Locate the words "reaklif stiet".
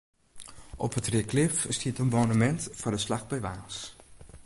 1.13-1.97